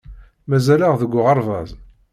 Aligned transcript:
Mazal-aɣ 0.49 0.93
deg 1.01 1.11
uɣerbaz. 1.19 1.69